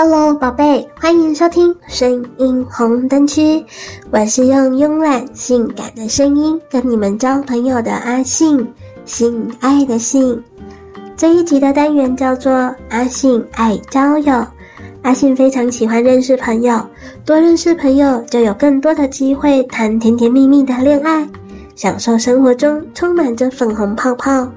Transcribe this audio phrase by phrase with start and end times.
[0.00, 3.66] Hello，宝贝，欢迎收听声音红灯区。
[4.12, 8.64] 我是用慵懒性感的声音跟你们交朋友的阿信，
[9.04, 10.40] 性爱的性。
[11.16, 12.52] 这一集的单元叫做
[12.90, 14.46] 阿信爱交友。
[15.02, 16.80] 阿信非常喜欢认识朋友，
[17.24, 21.28] 多认识朋友就有更多的机会谈甜甜蜜蜜的恋爱，
[21.74, 24.48] 享受生活中充满着粉红泡泡。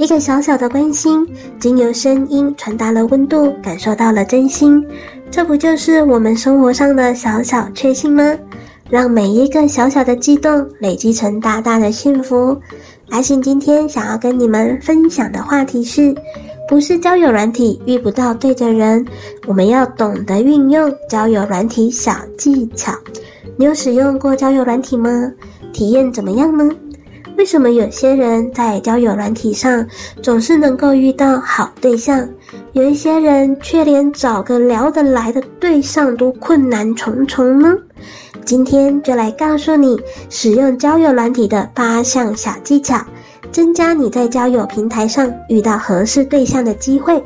[0.00, 1.28] 一个小小的关心，
[1.58, 4.82] 经由声音传达了温度，感受到了真心。
[5.30, 8.34] 这不就是我们生活上的小小确幸吗？
[8.88, 12.58] 让每一个小小的悸动累积成大大的幸福。
[13.10, 16.14] 阿信今天想要跟你们分享的话题是：
[16.66, 19.04] 不是交友软体遇不到对的人，
[19.46, 22.94] 我们要懂得运用交友软体小技巧。
[23.58, 25.30] 你有使用过交友软体吗？
[25.74, 26.74] 体验怎么样呢？
[27.40, 29.86] 为什么有些人在交友软体上
[30.20, 32.28] 总是能够遇到好对象，
[32.74, 37.74] 有一些人却连找个聊得来的对象都困难重重呢？
[38.44, 43.02] 今天就来告诉你使用交友软体的八项小技巧，
[43.50, 47.24] 增加你在交友平台上遇到合适对象的机会。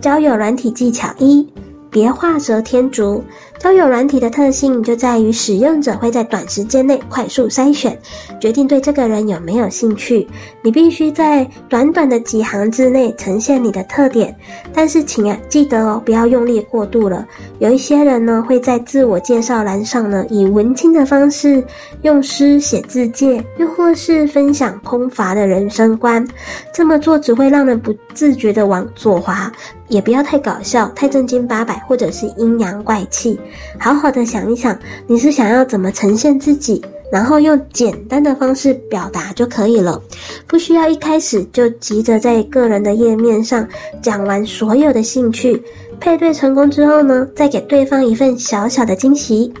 [0.00, 1.44] 交友软体技巧一：
[1.90, 3.20] 别画蛇添足。
[3.64, 7.98] 交友软体的特性就在于使用者会在短时间内快速筛选，
[8.38, 10.28] 决定对这个人有没有兴趣。
[10.60, 14.36] 你必须在短短的几行字内呈现你的特点，
[14.74, 17.26] 但是请啊记得哦，不要用力过度了。
[17.58, 21.64] 有一些人呢会在自我介绍栏上呢以文青的方式
[22.02, 26.22] 用诗写字介，又或是分享空乏的人生观。
[26.70, 29.50] 这么做只会让人不自觉地往左滑，
[29.88, 33.38] 也不要太搞笑、太正经八百，或者是阴阳怪气。
[33.78, 36.82] 好好的想一想，你是想要怎么呈现自己，
[37.12, 40.00] 然后用简单的方式表达就可以了，
[40.46, 43.66] 不需要一开始就急着在个人的页面上
[44.02, 45.62] 讲完所有的兴趣。
[46.00, 49.52] 配对成功之后呢，再给对方一份小小的惊喜。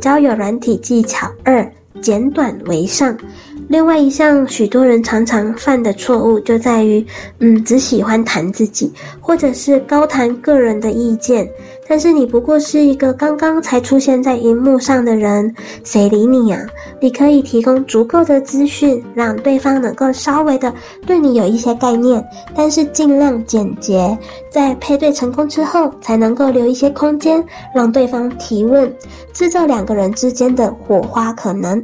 [0.00, 1.70] 交友软体技巧二：
[2.00, 3.14] 简短为上。
[3.70, 7.06] 另外一项许多人常常犯的错误就在于，
[7.38, 11.48] 嗯，只喜欢谈自己，或者是高谈个人的意见。
[11.86, 15.54] 但是你不过是一个刚刚才出现在荧幕上的人，
[15.84, 16.60] 谁理你呀？
[17.00, 20.74] 你可以提供足够的资讯，让对方能够稍微的
[21.06, 22.24] 对你有一些概念，
[22.56, 24.18] 但是尽量简洁。
[24.50, 27.40] 在配对成功之后，才能够留一些空间，
[27.72, 28.92] 让对方提问，
[29.32, 31.80] 制造两个人之间的火花可能。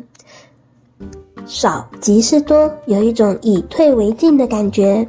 [1.46, 5.06] 少即是多，有一种以退为进的感觉。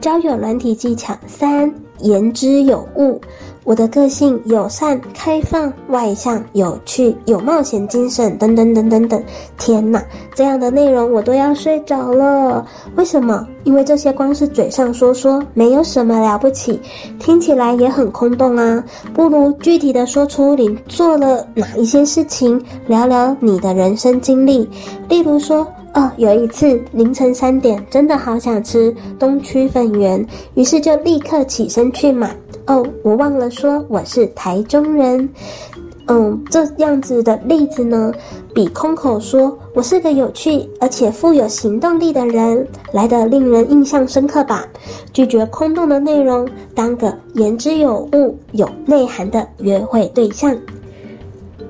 [0.00, 3.20] 交友软体技巧三：言之有物。
[3.64, 9.20] 我的个性友善、开放、外向、有趣、有冒险精神，等等等等等。
[9.58, 10.00] 天哪，
[10.36, 12.64] 这样的内容我都要睡着了。
[12.94, 13.44] 为什么？
[13.64, 16.80] 因为这些光是嘴上说说，没有什么了不起，
[17.18, 18.84] 听起来也很空洞啊。
[19.12, 24.68] 不如具体的说出你做了哪一些事情，聊聊你的人生经历。
[25.08, 25.66] 例如说。
[25.96, 32.36] 哦，有一次凌晨三点，真的好想吃东区粉圆，于是就立刻起身去买。
[32.66, 35.26] 哦，我忘了说我是台中人。
[36.08, 38.12] 嗯，这样子的例子呢，
[38.54, 44.68] 比空口说我是个有趣而且富有行动力的人来得令人印象深刻吧？
[45.14, 50.54] 拒绝空洞的内容，当个言之有物、有内涵的约会对象。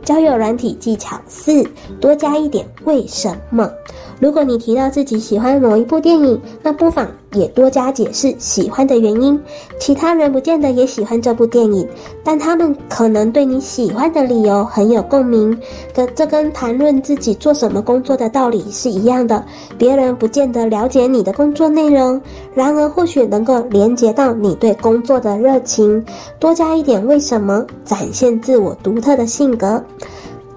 [0.02, 1.64] 交友软体技巧四：
[2.00, 3.70] 多加一点为什么。
[4.18, 9.38] 如果你提到自己喜欢某一部电影，那不妨也多加解释喜欢的原因。
[9.78, 11.86] 其他人不见得也喜欢这部电影，
[12.24, 15.56] 但他们可能对你喜欢的理由很有共鸣。
[15.92, 19.44] 跟这跟谈论自己做什么工作的道理是一样的。
[19.76, 22.18] 别人不见得了解你的工作内容，
[22.54, 26.02] 然而或许能够连接到你对工作的热情。
[26.40, 29.82] 多加一点为什么，展现自我独特的性格。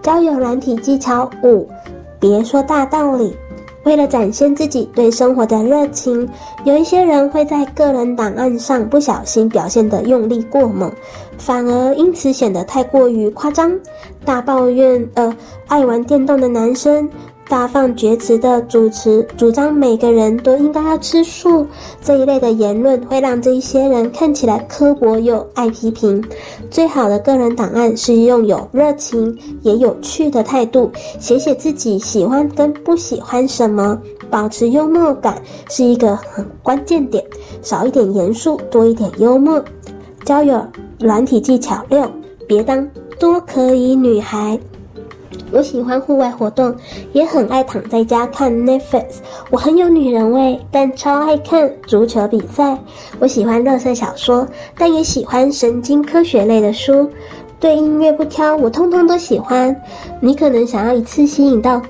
[0.02, 1.68] 交友软体技巧五：
[2.22, 3.36] 别说大道理。
[3.90, 6.30] 为了展现自己对生活的热情，
[6.64, 10.92] 有一些人会在个人档案上不小心表现得用力过猛，
[11.40, 13.72] 反而因此显得太过于夸张，
[14.24, 17.10] 大抱怨，呃，爱玩电动的男生。
[17.50, 21.66] 大放厥词的主持，主张每个人都应该要吃素，
[22.00, 26.24] 这一类的言论会让这一些人看起来刻薄又爱批评。
[26.70, 34.00] 最好的个人档案是用有热情也有趣的态度，写写自己喜欢跟不喜欢什么，
[34.30, 37.26] 保持幽默感是一个很关键点。
[37.64, 39.60] 少一点严肃，多一点幽默。
[40.24, 40.64] 交友
[41.00, 42.08] 软体技巧六：
[42.48, 42.88] 别当
[43.20, 44.60] 多可以女孩。
[45.52, 46.76] 我喜欢户外活动，
[47.12, 49.06] 也很爱躺在家看 Netflix。
[49.50, 52.78] 我很有女人味，但超爱看足球比赛。
[53.20, 54.48] 我喜欢热色小说，
[54.78, 57.10] 但也喜欢神经科学类的书。
[57.60, 59.76] 对音乐不挑，我通通都喜欢。
[60.22, 61.82] 你可能想要一次吸引到。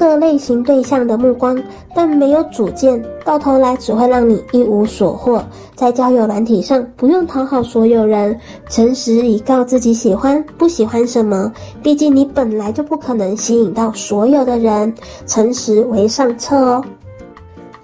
[0.00, 1.62] 各类型对象的目光，
[1.94, 5.44] 但没有主见，到头来只会让你一无所获。
[5.74, 8.34] 在交友软体上，不用讨好所有人，
[8.70, 11.52] 诚实以告自己喜欢不喜欢什么。
[11.82, 14.90] 毕竟你本来就不可能吸引到所有的人，
[15.26, 16.82] 诚实为上策哦。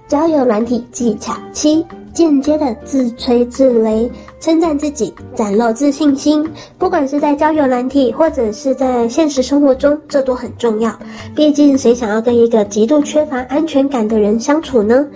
[0.09, 1.85] 交友软体技巧七。
[2.17, 4.11] 间接的自吹自擂，
[4.41, 6.49] 称赞自己，展露自信心。
[6.79, 10.91] 不管是在交友软体，或者是在现实生活中，这都很重要。
[11.35, 15.07] 毕竟，谁想要跟一个极度缺乏安全感的人相处呢？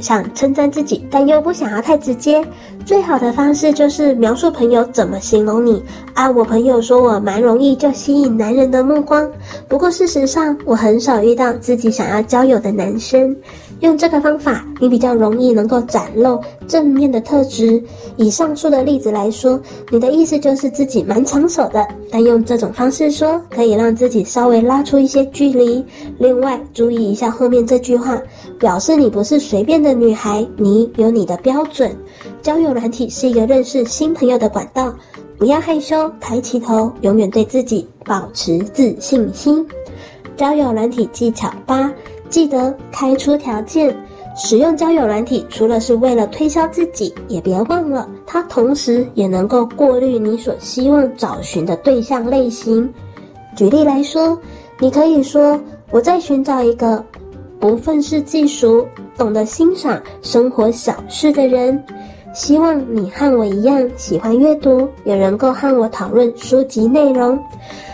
[0.00, 2.44] 想称赞自己，但又不想要太直接。
[2.84, 5.80] 最好的方式就是描述朋友怎么形容你
[6.14, 6.28] 啊。
[6.28, 9.30] 我朋友说我蛮容易就吸引男人的目光，
[9.68, 13.36] 不过事实上，我很少遇到自己想要交友的男生。
[13.80, 16.38] 用这个方法，你比较容易能够展露
[16.68, 17.82] 正面的特质。
[18.16, 19.58] 以上述的例子来说，
[19.90, 25.84] 你的意思就是自己蛮抢手的，但用这种方式说，可以让自己稍微拉出一些距离。
[26.18, 28.20] 另外，注意一下后面这句话，
[28.58, 31.96] 表示你不是随便的女孩，你有你的标准。
[32.42, 34.94] 交友软体是一个认识新朋友的管道，
[35.38, 39.66] 不要害羞，抬起头，永远对自己保持自信心。
[40.36, 41.90] 交友软体技巧八。
[42.30, 43.94] 记得开出条件，
[44.36, 52.90] 使用交友软体，除了是为了推销自己，也别忘了，它同时也能够过滤你所希望找寻的对象类型。
[53.56, 54.38] 举例来说，
[54.78, 55.60] 你可以说
[55.90, 57.04] ：“我在寻找一个
[57.58, 58.86] 不愤世嫉俗、
[59.18, 61.82] 懂得欣赏生活小事的人，
[62.32, 67.38] 希望你和我一样喜欢阅读，也能够和我讨论书籍内容。”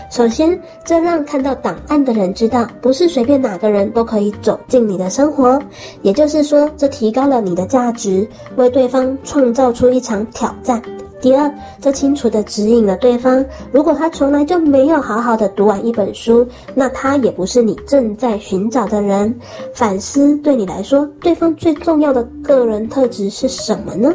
[0.09, 5.61] 首先，这让看到档案的人知道，不是随便哪个人都可以走进你的生活。
[6.01, 8.25] 也就是说，这提高了你的价值，
[8.55, 10.81] 为对方创造出一场挑战。
[11.27, 19.37] 第二，这清楚地指引了对方，如果他从来就没有好好的读完一本书，那他也不是你正在寻找的人。
[19.73, 24.09] 反思，对你来说，对方最重要的个人特质是什么呢？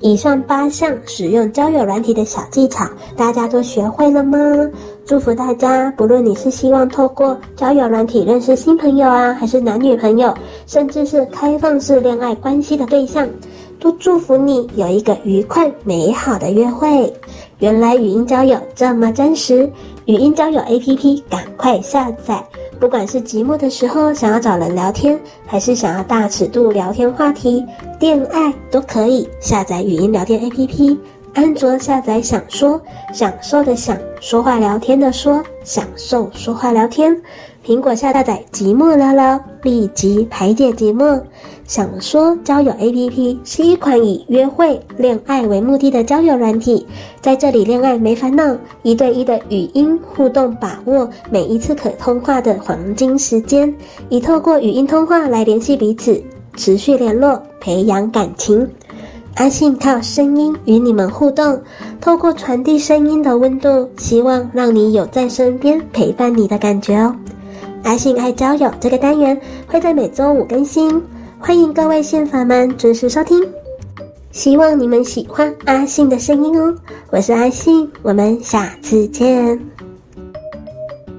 [0.00, 2.86] 以上八项使用交友软体的小技巧，
[3.18, 4.38] 大家都学会了吗？
[5.04, 10.32] 祝福大家，不论你是希望透过交友软体认识新朋友啊，还是男女朋友，
[10.66, 13.28] 甚至是开放式恋爱关系的对象，
[13.80, 17.12] 都祝福你有一个愉快美好的约会。
[17.58, 19.70] 原来语音交友这么真实，
[20.04, 22.44] 语音交友 APP 赶快下载。
[22.78, 27.64] 不管是寂寞的时候想要找人聊天，还是想要大尺度聊天话题、
[27.98, 30.96] 恋爱都可以下载语音聊天 APP。
[31.32, 32.80] 安卓下载想说，
[33.12, 37.16] 享受的享，说话聊天的说，享受说话聊天。
[37.64, 41.20] 苹果下载寂寞聊聊，立即排解寂寞。
[41.66, 46.86] 想说交友 APP 是一款以约会、恋爱为目的的交友软体，
[47.20, 53.72] 在这里恋爱没烦恼，一对一的语音互动，把握每一次可通话的黄金时间，
[54.08, 56.20] 以透过语音通话来联系彼此，
[56.56, 58.66] 持续联络，培养感情。
[59.34, 61.60] 阿信靠声音与你们互动，
[62.00, 67.14] 透过传递声音的温度，希望让你有在身边陪伴你的感觉哦。
[67.82, 71.02] 阿信爱交友这个单元会在每周五更新，
[71.38, 73.42] 欢迎各位信粉们准时收听。
[74.30, 76.74] 希望你们喜欢阿信的声音哦。
[77.10, 79.58] 我是阿信，我们下次见。